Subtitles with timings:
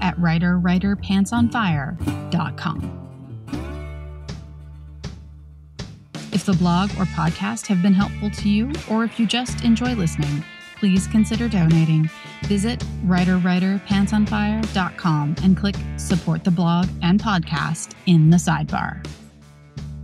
[0.00, 3.02] at writerwriterpantsonfire.com.
[6.32, 9.94] If the blog or podcast have been helpful to you, or if you just enjoy
[9.94, 10.44] listening,
[10.78, 12.10] please consider donating.
[12.44, 19.04] Visit writerwriterpantsonfire.com and click support the blog and podcast in the sidebar.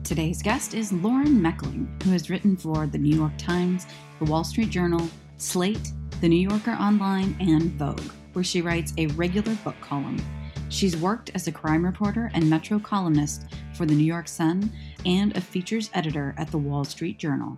[0.04, 3.86] Today's guest is Lauren Mechling, who has written for the New York Times,
[4.18, 8.00] the Wall Street Journal, Slate, the New Yorker Online, and Vogue,
[8.32, 10.22] where she writes a regular book column.
[10.68, 14.72] She's worked as a crime reporter and Metro columnist for the New York Sun
[15.04, 17.56] and a features editor at the Wall Street Journal.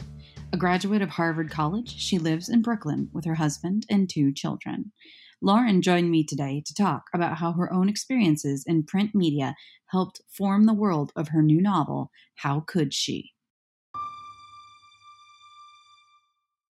[0.53, 4.93] A graduate of Harvard College, she lives in Brooklyn with her husband and two children.
[5.41, 9.55] Lauren joined me today to talk about how her own experiences in print media
[9.87, 13.34] helped form the world of her new novel, How Could She?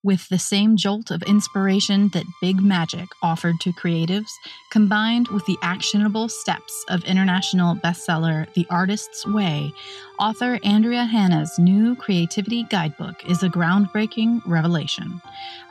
[0.05, 4.29] With the same jolt of inspiration that Big Magic offered to creatives,
[4.71, 9.73] combined with the actionable steps of international bestseller The Artist's Way,
[10.19, 15.23] author Andrea Hannah's new creativity guidebook is a groundbreaking revelation.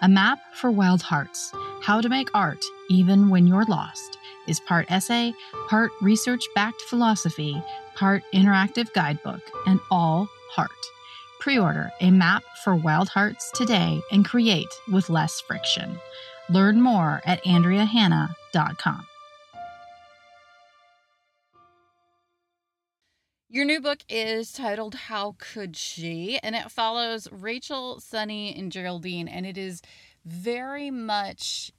[0.01, 4.17] A map for wild hearts, how to make art even when you're lost,
[4.47, 5.31] is part essay,
[5.69, 7.61] part research backed philosophy,
[7.93, 10.71] part interactive guidebook, and all heart.
[11.43, 15.99] Pre order a map for wild hearts today and create with less friction.
[16.49, 19.05] Learn more at AndreaHannah.com.
[23.49, 26.39] Your new book is titled How Could She?
[26.41, 29.27] And it follows Rachel, Sunny, and Geraldine.
[29.27, 29.81] And it is
[30.23, 31.73] very much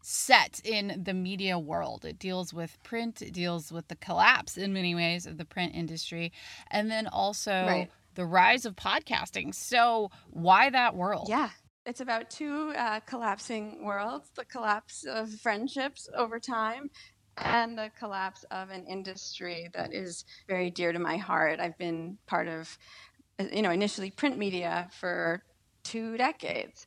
[0.00, 2.04] set in the media world.
[2.04, 5.74] It deals with print, it deals with the collapse in many ways of the print
[5.74, 6.32] industry,
[6.70, 9.54] and then also right the rise of podcasting.
[9.54, 11.28] So, why that world?
[11.30, 11.50] Yeah.
[11.86, 16.90] It's about two uh, collapsing worlds the collapse of friendships over time
[17.38, 21.60] and the collapse of an industry that is very dear to my heart.
[21.60, 22.76] I've been part of,
[23.52, 25.44] you know, initially print media for
[25.84, 26.86] two decades.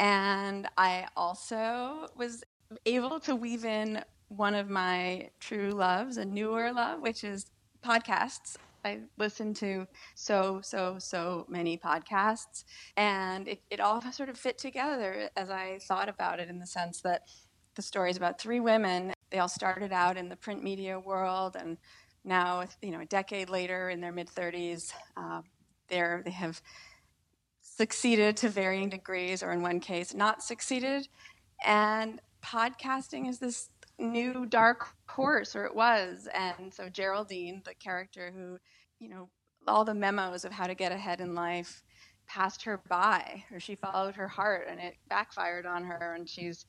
[0.00, 2.42] And I also was
[2.84, 7.46] able to weave in one of my true loves, a newer love, which is
[7.84, 8.56] podcasts.
[8.84, 12.64] I listened to so, so, so many podcasts,
[12.96, 16.66] and it, it all sort of fit together as I thought about it in the
[16.66, 17.22] sense that
[17.74, 19.12] the story is about three women.
[19.30, 21.78] They all started out in the print media world, and
[22.24, 25.42] now, you know, a decade later, in their mid 30s, uh,
[25.88, 26.60] they have
[27.60, 31.08] succeeded to varying degrees, or in one case, not succeeded.
[31.64, 36.28] And podcasting is this new dark horse, or it was.
[36.34, 38.58] And so Geraldine, the character who,
[38.98, 39.28] you know,
[39.66, 41.82] all the memos of how to get ahead in life
[42.26, 46.66] passed her by, or she followed her heart and it backfired on her, and she's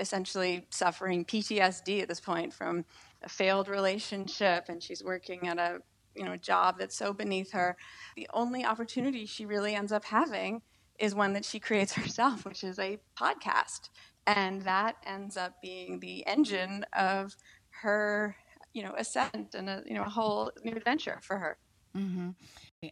[0.00, 2.84] essentially suffering PTSD at this point from
[3.22, 5.78] a failed relationship, and she's working at a
[6.14, 7.76] you know job that's so beneath her.
[8.16, 10.62] The only opportunity she really ends up having
[10.98, 13.90] is one that she creates herself, which is a podcast
[14.26, 17.36] and that ends up being the engine of
[17.70, 18.36] her
[18.72, 21.56] you know ascent and a you know a whole new adventure for her
[21.96, 22.30] mm-hmm.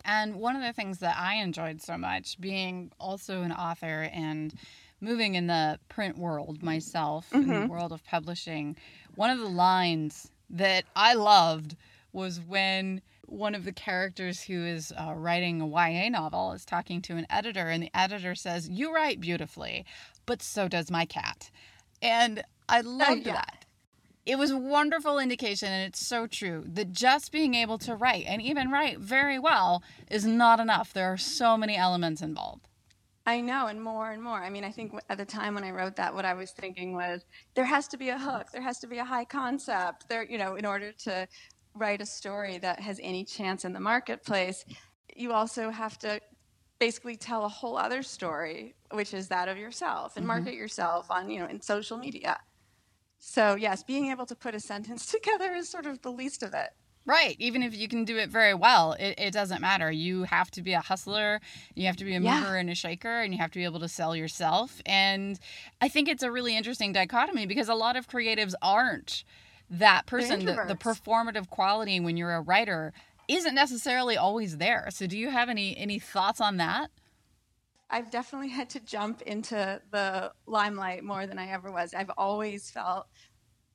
[0.05, 4.55] and one of the things that i enjoyed so much being also an author and
[5.01, 7.43] moving in the print world myself mm-hmm.
[7.43, 7.69] in the mm-hmm.
[7.69, 8.77] world of publishing
[9.15, 11.77] one of the lines that i loved
[12.13, 17.03] was when one of the characters who is uh, writing a YA novel is talking
[17.03, 19.85] to an editor, and the editor says, You write beautifully
[20.27, 21.51] but so does my cat.
[22.01, 23.35] And I oh, loved yeah.
[23.35, 23.65] that.
[24.27, 28.25] It was a wonderful indication, and it's so true that just being able to write
[28.27, 30.95] and even write very well is not enough.
[30.95, 32.69] There are so many elements involved.
[33.27, 34.43] I know, and more and more.
[34.43, 36.95] I mean, I think at the time when I wrote that, what I was thinking
[36.95, 40.25] was there has to be a hook, there has to be a high concept, there,
[40.25, 41.27] you know, in order to
[41.75, 44.65] write a story that has any chance in the marketplace.
[45.17, 46.21] You also have to
[46.79, 50.35] basically tell a whole other story, which is that of yourself, and mm-hmm.
[50.35, 52.41] market yourself on, you know, in social media.
[53.19, 56.55] So yes, being able to put a sentence together is sort of the least of
[56.55, 56.71] it.
[57.07, 57.37] Right.
[57.39, 59.91] Even if you can do it very well, it, it doesn't matter.
[59.91, 61.41] You have to be a hustler,
[61.75, 62.41] you have to be a yeah.
[62.41, 64.81] mover and a shaker, and you have to be able to sell yourself.
[64.87, 65.39] And
[65.83, 69.25] I think it's a really interesting dichotomy because a lot of creatives aren't
[69.69, 72.93] that person, the, the performative quality when you're a writer,
[73.29, 74.89] isn't necessarily always there.
[74.91, 76.91] So, do you have any any thoughts on that?
[77.91, 81.95] I've definitely had to jump into the limelight more than I ever was.
[81.95, 83.07] I've always felt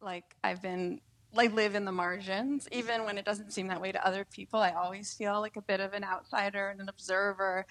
[0.02, 1.00] like I've been
[1.34, 4.60] like live in the margins, even when it doesn't seem that way to other people.
[4.60, 7.66] I always feel like a bit of an outsider and an observer.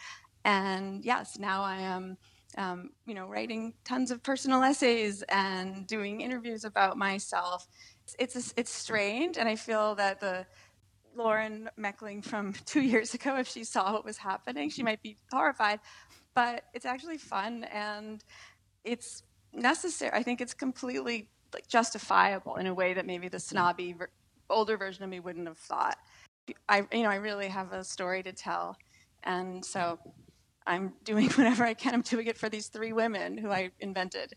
[0.44, 2.16] And yes, now I am,
[2.56, 7.66] um, you know, writing tons of personal essays and doing interviews about myself.
[8.04, 10.46] It's it's, it's strange, and I feel that the
[11.18, 15.16] Lauren Mechling from two years ago, if she saw what was happening, she might be
[15.30, 15.80] horrified.
[16.34, 18.24] But it's actually fun and
[18.84, 20.12] it's necessary.
[20.14, 23.96] I think it's completely like justifiable in a way that maybe the snobby
[24.48, 25.96] older version of me wouldn't have thought.
[26.68, 28.76] I you know I really have a story to tell,
[29.24, 29.98] and so
[30.66, 31.94] I'm doing whatever I can.
[31.94, 34.34] I'm doing it for these three women who I invented.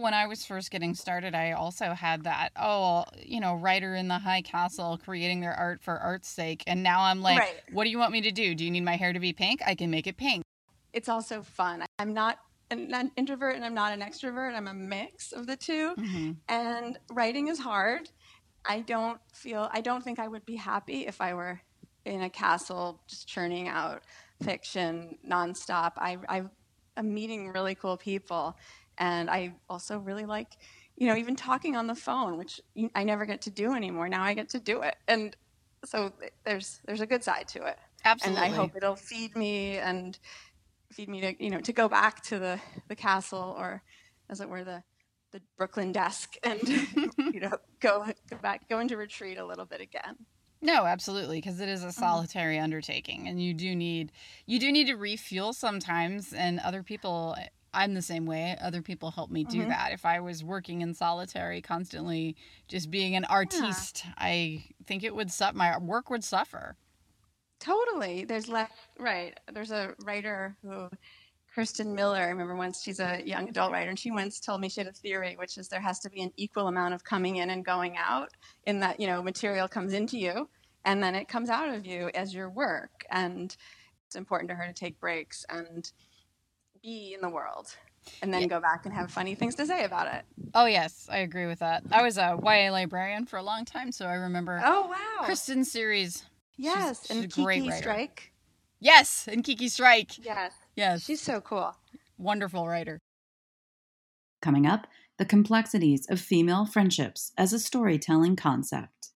[0.00, 4.08] When I was first getting started, I also had that, oh, you know, writer in
[4.08, 6.62] the high castle creating their art for art's sake.
[6.66, 7.54] And now I'm like, right.
[7.72, 8.54] what do you want me to do?
[8.54, 9.62] Do you need my hair to be pink?
[9.66, 10.44] I can make it pink.
[10.92, 11.84] It's also fun.
[11.98, 12.38] I'm not
[12.70, 14.54] an introvert and I'm not an extrovert.
[14.54, 16.32] I'm a mix of the 2 mm-hmm.
[16.48, 18.10] And writing is hard.
[18.64, 21.60] I don't feel, I don't think I would be happy if I were
[22.04, 24.02] in a castle just churning out
[24.42, 25.92] fiction nonstop.
[25.96, 26.42] I, I
[26.96, 28.56] am meeting really cool people.
[28.98, 30.56] And I also really like,
[30.96, 32.60] you know, even talking on the phone, which
[32.94, 34.08] I never get to do anymore.
[34.08, 34.96] Now I get to do it.
[35.06, 35.36] And
[35.84, 36.12] so
[36.44, 37.78] there's there's a good side to it.
[38.04, 38.44] Absolutely.
[38.44, 40.18] And I hope it'll feed me and
[40.92, 43.82] feed me to you know to go back to the the castle or
[44.30, 44.82] as it were the
[45.32, 46.66] the Brooklyn desk and
[47.18, 50.16] you know go go back go into retreat a little bit again.
[50.62, 52.00] No, absolutely, because it is a mm-hmm.
[52.00, 52.64] solitary mm-hmm.
[52.64, 54.12] undertaking, and you do need
[54.46, 56.32] you do need to refuel sometimes.
[56.32, 57.36] And other people,
[57.76, 58.56] I'm the same way.
[58.60, 59.68] Other people help me do mm-hmm.
[59.68, 59.92] that.
[59.92, 62.34] If I was working in solitary constantly,
[62.68, 64.12] just being an artiste, yeah.
[64.16, 66.76] I think it would su- my work would suffer.
[67.60, 68.24] Totally.
[68.24, 69.38] There's left, right.
[69.52, 70.88] There's a writer who,
[71.54, 74.68] Kirsten Miller, I remember once she's a young adult writer, and she once told me
[74.68, 77.36] she had a theory, which is there has to be an equal amount of coming
[77.36, 78.30] in and going out,
[78.64, 80.48] in that, you know, material comes into you
[80.84, 83.04] and then it comes out of you as your work.
[83.10, 83.54] And
[84.06, 85.90] it's important to her to take breaks and
[86.86, 87.74] be in the world
[88.22, 88.46] and then yeah.
[88.46, 90.22] go back and have funny things to say about it.
[90.54, 91.82] Oh yes, I agree with that.
[91.90, 94.62] I was a YA librarian for a long time, so I remember.
[94.64, 95.24] Oh wow.
[95.24, 96.24] Kristen series
[96.56, 98.32] Yes, she's, she's and Kiki Strike.
[98.78, 100.24] Yes, and Kiki Strike.
[100.24, 100.52] Yes.
[100.76, 101.04] Yes.
[101.04, 101.74] She's so cool.
[102.18, 102.98] Wonderful writer.
[104.40, 104.86] Coming up,
[105.18, 109.10] the complexities of female friendships as a storytelling concept.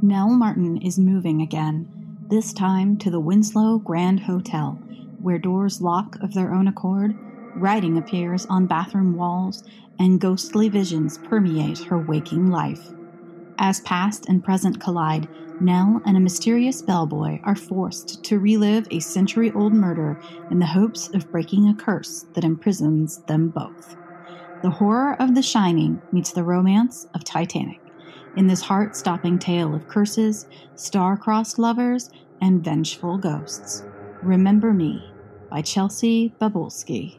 [0.00, 2.01] Nell Martin is moving again,
[2.32, 4.72] this time to the Winslow Grand Hotel,
[5.20, 7.14] where doors lock of their own accord,
[7.56, 9.62] writing appears on bathroom walls,
[9.98, 12.80] and ghostly visions permeate her waking life.
[13.58, 15.28] As past and present collide,
[15.60, 20.18] Nell and a mysterious bellboy are forced to relive a century old murder
[20.50, 23.94] in the hopes of breaking a curse that imprisons them both.
[24.62, 27.81] The horror of The Shining meets the romance of Titanic
[28.36, 33.84] in this heart stopping tale of curses, star crossed lovers, and vengeful ghosts.
[34.22, 35.12] Remember Me
[35.50, 37.18] by Chelsea Bobulski.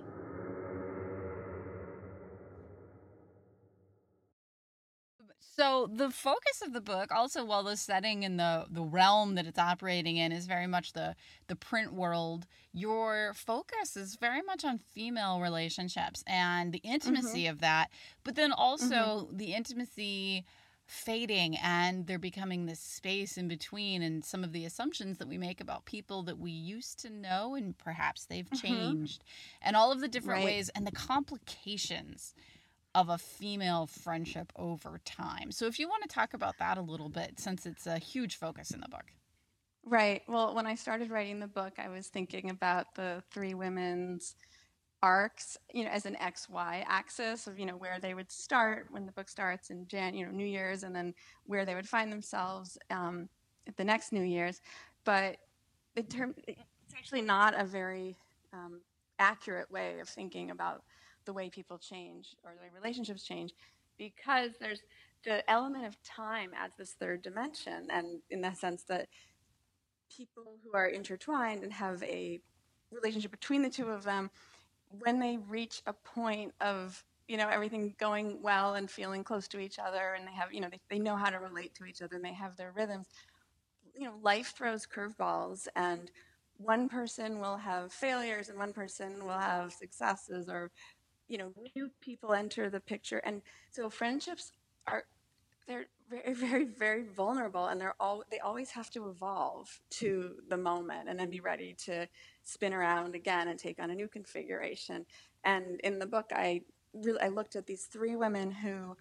[5.56, 9.46] So the focus of the book, also while the setting and the the realm that
[9.46, 11.16] it's operating in is very much the
[11.48, 17.52] the print world, your focus is very much on female relationships and the intimacy mm-hmm.
[17.52, 17.92] of that,
[18.24, 19.38] but then also mm-hmm.
[19.38, 20.44] the intimacy
[20.86, 25.38] fading and they're becoming this space in between and some of the assumptions that we
[25.38, 28.68] make about people that we used to know and perhaps they've mm-hmm.
[28.68, 29.24] changed
[29.62, 30.46] and all of the different right.
[30.46, 32.34] ways and the complications
[32.96, 35.52] of a female friendship over time.
[35.52, 38.36] So, if you want to talk about that a little bit, since it's a huge
[38.36, 39.06] focus in the book.
[39.86, 40.22] Right.
[40.28, 44.36] Well, when I started writing the book, I was thinking about the three women's
[45.04, 49.06] arcs, you know, as an XY axis of, you know, where they would start when
[49.06, 51.14] the book starts in Jan, you know, New Year's, and then
[51.46, 53.28] where they would find themselves um,
[53.68, 54.62] at the next New Year's.
[55.04, 55.38] But
[55.98, 58.18] in term, it's actually not a very
[58.54, 58.80] um,
[59.20, 60.84] accurate way of thinking about
[61.26, 63.52] the way people change or the way relationships change
[63.98, 64.82] because there's
[65.26, 69.08] the element of time adds this third dimension and in the sense that
[70.16, 72.42] people who are intertwined and have a
[72.92, 74.30] relationship between the two of them
[75.00, 79.60] when they reach a point of you know everything going well and feeling close to
[79.60, 82.02] each other and they have you know they, they know how to relate to each
[82.02, 83.08] other and they have their rhythms
[83.96, 86.12] you know life throws curveballs and
[86.58, 90.72] one person will have failures and one person will have successes or
[91.28, 93.18] you know, new people enter the picture.
[93.20, 94.52] And so friendships
[94.88, 95.06] are,
[95.68, 100.58] they're very, very, very vulnerable and they're all, they always have to evolve to the
[100.58, 102.08] moment and then be ready to
[102.44, 105.06] spin around again and take on a new configuration.
[105.44, 106.62] And in the book, I
[106.94, 108.96] really, I looked at these three women who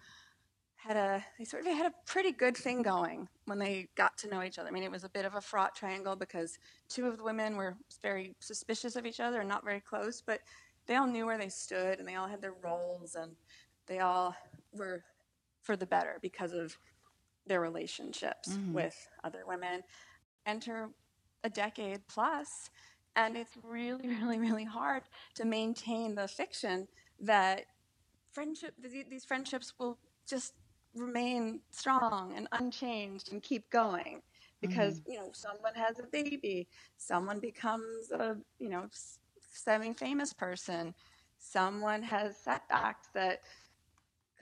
[0.75, 4.27] had a they sort of had a pretty good thing going when they got to
[4.27, 4.67] know each other.
[4.67, 7.55] I mean, it was a bit of a fraught triangle because two of the women
[7.55, 10.41] were very suspicious of each other and not very close, but
[10.85, 13.31] they all knew where they stood and they all had their roles and
[13.87, 14.35] they all
[14.73, 15.05] were
[15.63, 16.77] for the better because of
[17.47, 18.73] their relationships mm-hmm.
[18.73, 19.81] with other women.
[20.45, 20.89] Enter
[21.43, 22.69] a decade plus,
[23.15, 25.03] and it's really, really, really hard
[25.35, 26.87] to maintain the fiction
[27.19, 27.65] that
[28.31, 30.53] friendship these friendships will just
[30.95, 34.21] remain strong and unchanged and keep going
[34.61, 35.11] because mm-hmm.
[35.11, 36.67] you know someone has a baby
[36.97, 38.85] someone becomes a you know
[39.51, 40.93] semi famous person
[41.37, 43.39] someone has setbacks that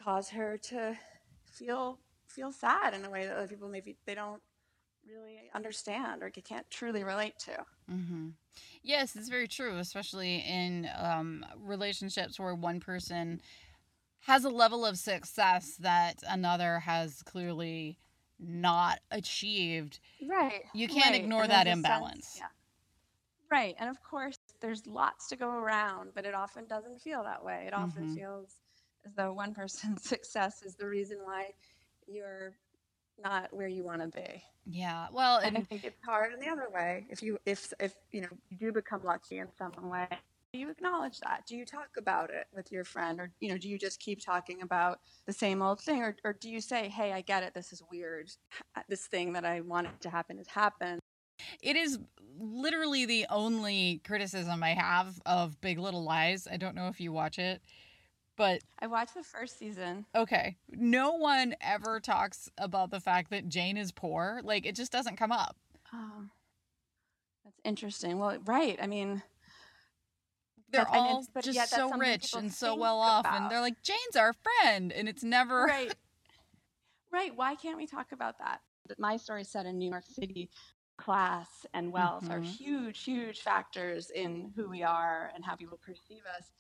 [0.04, 0.96] cause her to
[1.52, 4.42] feel feel sad in a way that other people maybe they don't
[5.08, 7.52] really understand or can't truly relate to.
[7.92, 8.30] Mm-hmm.
[8.84, 13.42] Yes, it's very true, especially in um, relationships where one person
[14.22, 17.98] has a level of success that another has clearly
[18.40, 20.00] not achieved.
[20.28, 20.64] Right.
[20.74, 21.22] You can't right.
[21.22, 22.28] ignore and that imbalance.
[22.28, 22.48] Sense, yeah.
[23.58, 23.76] Right.
[23.80, 27.66] And of course, there's lots to go around, but it often doesn't feel that way.
[27.68, 28.16] It often mm-hmm.
[28.16, 28.56] feels
[29.06, 31.52] as though one person's success is the reason why
[32.08, 32.54] you're
[33.22, 34.44] not where you want to be.
[34.66, 35.08] Yeah.
[35.12, 37.06] Well, and, and I think it's hard in the other way.
[37.10, 40.08] If you if if you know you do become lucky in some way,
[40.54, 41.44] do you acknowledge that?
[41.48, 44.24] Do you talk about it with your friend, or you know, do you just keep
[44.24, 47.54] talking about the same old thing, or or do you say, "Hey, I get it.
[47.54, 48.30] This is weird.
[48.88, 51.00] This thing that I wanted to happen has happened."
[51.62, 52.00] It is
[52.38, 56.48] literally the only criticism I have of Big Little Lies.
[56.52, 57.62] I don't know if you watch it
[58.42, 60.04] but I watched the first season.
[60.16, 60.58] Okay.
[60.72, 64.42] No one ever talks about the fact that Jane is poor.
[64.44, 65.56] Like it just doesn't come up.
[65.94, 66.24] Oh.
[67.46, 68.18] That's interesting.
[68.18, 68.80] Well, right.
[68.82, 69.22] I mean,
[70.72, 73.42] they're all just so rich and so well off about.
[73.42, 75.94] and they're like Jane's our friend and it's never Right.
[77.14, 77.32] right.
[77.36, 78.62] Why can't we talk about that?
[78.98, 80.50] My story set in New York City.
[80.98, 82.34] Class and wealth mm-hmm.
[82.34, 86.52] are huge, huge factors in who we are and how people perceive us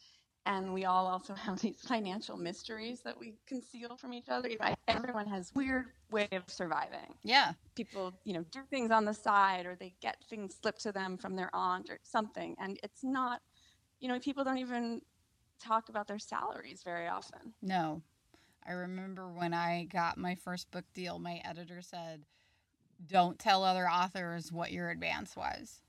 [0.46, 4.50] and we all also have these financial mysteries that we conceal from each other.
[4.50, 7.16] You know, everyone has weird way of surviving.
[7.24, 10.92] Yeah, people, you know, do things on the side, or they get things slipped to
[10.92, 13.42] them from their aunt or something, and it's not,
[14.00, 15.02] you know, people don't even
[15.60, 17.54] talk about their salaries very often.
[17.62, 18.02] No,
[18.66, 22.26] I remember when I got my first book deal, my editor said,
[23.06, 25.82] "Don't tell other authors what your advance was."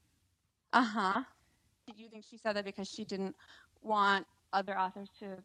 [0.72, 1.22] Uh huh.
[1.86, 3.34] Do you think she said that because she didn't
[3.82, 5.38] want other authors to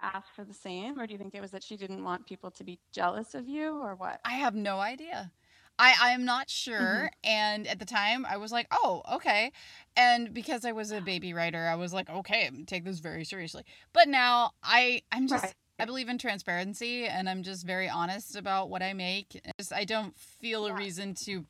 [0.00, 2.50] ask for the same, or do you think it was that she didn't want people
[2.52, 4.20] to be jealous of you, or what?
[4.24, 5.32] I have no idea.
[5.78, 6.78] I, I am not sure.
[6.78, 7.06] Mm-hmm.
[7.24, 9.52] And at the time, I was like, oh, okay.
[9.96, 13.64] And because I was a baby writer, I was like, okay, take this very seriously.
[13.92, 15.44] But now I, I'm just.
[15.44, 15.54] Right.
[15.80, 19.40] I believe in transparency and I'm just very honest about what I make.
[19.60, 21.46] Just, I don't feel a reason to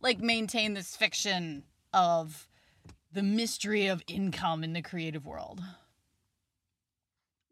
[0.00, 2.48] like maintain this fiction of
[3.12, 5.60] the mystery of income in the creative world.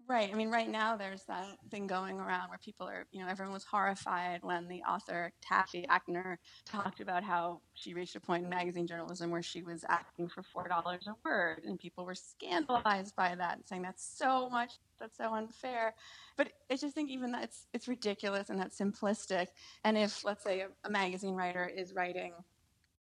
[0.09, 0.31] Right.
[0.33, 3.53] I mean, right now there's that thing going around where people are, you know, everyone
[3.53, 8.51] was horrified when the author Taffy Akner talked about how she reached a point in
[8.51, 13.17] magazine journalism where she was asking for four dollars a word, and people were scandalized
[13.17, 15.95] by that saying that's so much, that's so unfair.
[16.37, 19.49] But I just think even that it's it's ridiculous and that's simplistic.
[19.83, 22.33] And if let's say a, a magazine writer is writing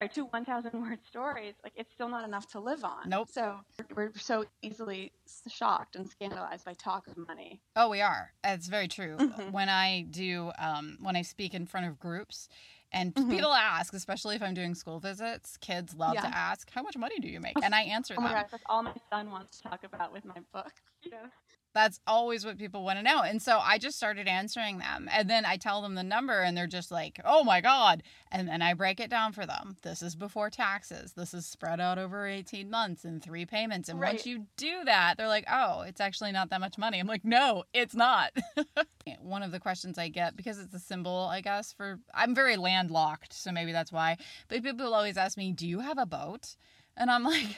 [0.07, 3.09] two 1,000 word stories, like it's still not enough to live on.
[3.09, 3.28] Nope.
[3.33, 3.57] So
[3.95, 5.12] we're so easily
[5.49, 7.61] shocked and scandalized by talk of money.
[7.75, 8.31] Oh, we are.
[8.45, 9.17] It's very true.
[9.17, 9.50] Mm-hmm.
[9.50, 12.49] When I do, um, when I speak in front of groups,
[12.93, 13.31] and mm-hmm.
[13.31, 16.23] people ask, especially if I'm doing school visits, kids love yeah.
[16.23, 18.26] to ask, "How much money do you make?" And I answer oh them.
[18.26, 20.73] Oh my gosh, that's all my son wants to talk about with my book.
[21.05, 21.31] You know?
[21.75, 23.23] That's always what people want to know.
[23.23, 25.09] And so I just started answering them.
[25.13, 28.03] And then I tell them the number and they're just like, oh my God.
[28.31, 29.77] And then I break it down for them.
[29.83, 31.13] This is before taxes.
[31.13, 33.89] This is spread out over 18 months in three payments.
[33.89, 34.15] And right.
[34.15, 36.99] once you do that, they're like, oh, it's actually not that much money.
[36.99, 38.33] I'm like, no, it's not.
[39.21, 42.57] One of the questions I get, because it's a symbol, I guess, for I'm very
[42.57, 43.33] landlocked.
[43.33, 44.17] So maybe that's why.
[44.49, 46.57] But people always ask me, do you have a boat?
[46.97, 47.57] And I'm like,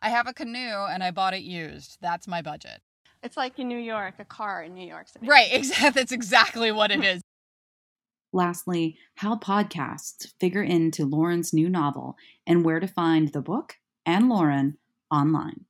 [0.00, 1.98] I have a canoe and I bought it used.
[2.00, 2.80] That's my budget.
[3.22, 5.26] It's like in New York, a car in New York City.
[5.26, 5.90] Right, exactly.
[5.90, 7.22] That's exactly what it is.
[8.32, 13.76] Lastly, how podcasts figure into Lauren's new novel and where to find the book
[14.06, 14.78] and Lauren
[15.10, 15.66] online.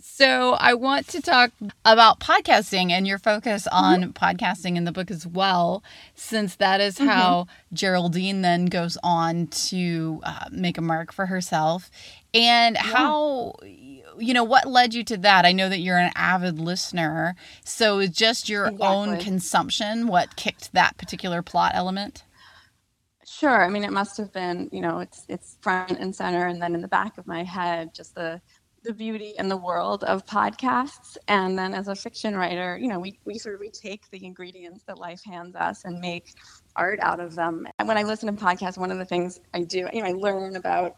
[0.00, 1.52] So, I want to talk
[1.84, 4.10] about podcasting and your focus on mm-hmm.
[4.10, 5.84] podcasting in the book as well,
[6.16, 7.06] since that is mm-hmm.
[7.06, 7.74] how mm-hmm.
[7.76, 11.88] Geraldine then goes on to uh, make a mark for herself.
[12.34, 12.82] And yeah.
[12.82, 13.54] how,
[14.18, 15.44] you know, what led you to that?
[15.44, 17.34] I know that you're an avid listener.
[17.64, 18.86] So, is just your exactly.
[18.86, 22.24] own consumption what kicked that particular plot element?
[23.26, 23.64] Sure.
[23.64, 26.74] I mean, it must have been, you know, it's it's front and center, and then
[26.74, 28.40] in the back of my head, just the
[28.86, 31.16] the beauty and the world of podcasts.
[31.28, 34.24] And then as a fiction writer, you know, we, we sort of we take the
[34.24, 36.34] ingredients that life hands us and make
[36.76, 37.66] art out of them.
[37.78, 40.12] And when I listen to podcasts, one of the things I do, you know, I
[40.12, 40.96] learn about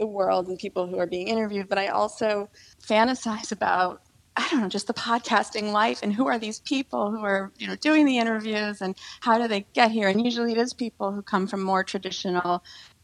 [0.00, 2.50] the world and people who are being interviewed, but I also
[2.82, 4.02] fantasize about
[4.36, 7.66] I don't know, just the podcasting life and who are these people who are, you
[7.66, 10.08] know, doing the interviews and how do they get here?
[10.08, 12.62] And usually it is people who come from more traditional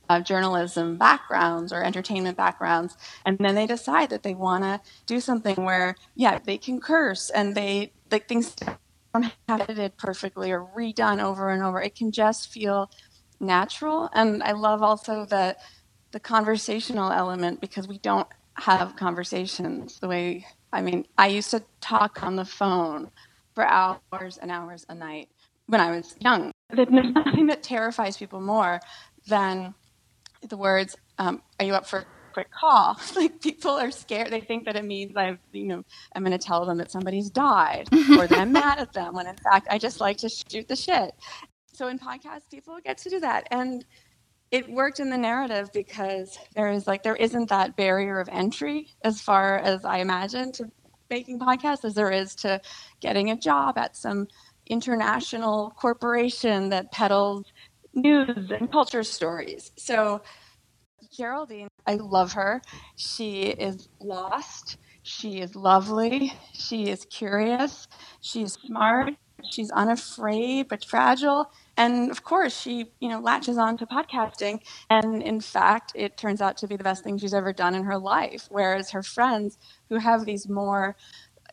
[0.08, 5.20] uh, journalism backgrounds or entertainment backgrounds, and then they decide that they want to do
[5.20, 8.54] something where, yeah, they can curse and they like things
[9.12, 11.82] don't have edited perfectly or redone over and over.
[11.82, 12.88] It can just feel
[13.40, 15.56] natural, and I love also the
[16.12, 20.46] the conversational element because we don't have conversations the way.
[20.72, 23.10] I mean, I used to talk on the phone
[23.54, 25.28] for hours and hours a night
[25.66, 26.52] when I was young.
[26.70, 28.80] There's nothing that terrifies people more
[29.26, 29.74] than
[30.42, 34.30] the words, um, "Are you up for a quick call?" like people are scared.
[34.30, 35.82] They think that it means I've, you know,
[36.14, 39.14] I'm going to tell them that somebody's died or that I'm mad at them.
[39.14, 41.12] When in fact, I just like to shoot the shit.
[41.72, 43.84] So in podcasts, people get to do that, and
[44.50, 48.88] it worked in the narrative because there is like there isn't that barrier of entry
[49.04, 50.70] as far as I imagine to
[51.10, 52.60] making podcasts as there is to
[53.00, 54.26] getting a job at some
[54.68, 57.44] international corporation that peddles
[57.94, 59.72] news and culture stories.
[59.76, 60.22] So,
[61.16, 62.60] Geraldine, I love her.
[62.96, 64.78] She is lost.
[65.02, 66.32] She is lovely.
[66.52, 67.86] She is curious.
[68.20, 69.14] She's smart.
[69.50, 71.50] She's unafraid but fragile.
[71.76, 74.60] And of course, she, you know, latches on to podcasting.
[74.90, 77.84] And in fact, it turns out to be the best thing she's ever done in
[77.84, 78.46] her life.
[78.50, 79.58] Whereas her friends,
[79.90, 80.96] who have these more,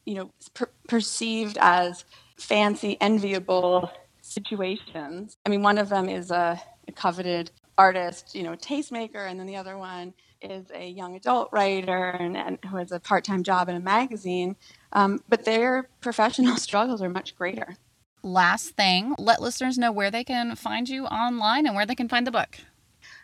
[0.06, 2.06] you know, per- perceived as
[2.38, 5.38] fancy, enviable situations.
[5.46, 9.48] I mean, one of them is a, a coveted artist, you know, tastemaker, and then
[9.48, 13.70] the other one is a young adult writer and, and who has a part-time job
[13.70, 14.56] in a magazine.
[14.94, 17.78] Um, but their professional struggles are much greater.
[18.26, 22.08] Last thing, let listeners know where they can find you online and where they can
[22.08, 22.58] find the book.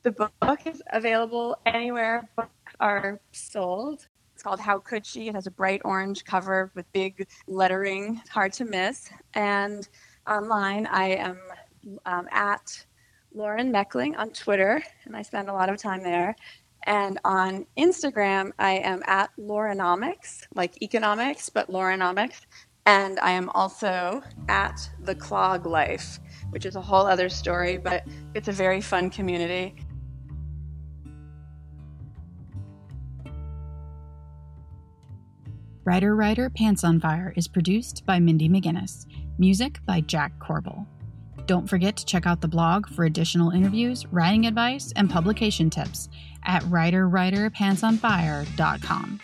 [0.04, 2.50] The book is available anywhere books
[2.82, 4.08] are sold.
[4.34, 5.30] It's called How Could She?
[5.30, 9.10] It has a bright orange cover with big lettering, hard to miss.
[9.36, 9.88] And
[10.28, 11.40] online, I am
[12.06, 12.86] um, at
[13.34, 16.36] Lauren Mechling on Twitter, and I spend a lot of time there.
[16.84, 22.42] And on Instagram, I am at Laurenomics, like economics, but Laurenomics.
[22.90, 28.04] And I am also at The Clog Life, which is a whole other story, but
[28.34, 29.76] it's a very fun community.
[35.84, 39.06] Writer Writer Pants on Fire is produced by Mindy McGinnis
[39.38, 40.88] Music by Jack Corbel.
[41.46, 46.10] Don't forget to check out the blog for additional interviews, writing advice, and publication tips
[46.44, 49.20] at writerwriterpantsonfire.com.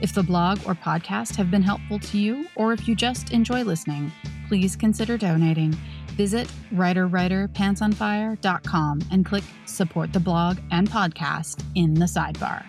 [0.00, 3.62] If the blog or podcast have been helpful to you, or if you just enjoy
[3.62, 4.12] listening,
[4.48, 5.74] please consider donating.
[6.16, 12.64] Visit writerwriterpantsonfire.com and click Support the Blog and Podcast in the sidebar.